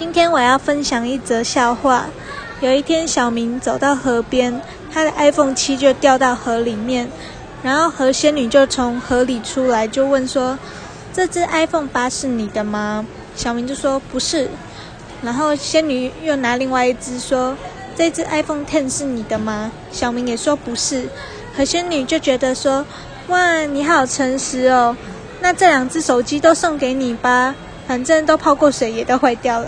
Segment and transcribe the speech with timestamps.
[0.00, 2.06] 今天我要分享一则笑话。
[2.62, 4.58] 有一天，小明走到河边，
[4.90, 7.06] 他的 iPhone 七就掉到河里面，
[7.62, 10.58] 然后河仙女就从河里出来，就问说
[11.12, 13.04] ：“这只 iPhone 八是你的吗？”
[13.36, 14.48] 小明就说：“不是。”
[15.20, 17.54] 然后仙女又拿另外一只说
[17.94, 21.10] ：“这只 iPhone Ten 是你的吗？”小明也说：“不是。”
[21.54, 22.86] 河仙女就觉得说
[23.28, 24.96] ：“哇，你好诚实哦，
[25.42, 27.54] 那这两只手机都送给你吧。”
[27.90, 29.66] 反正都泡过水，也都坏掉了。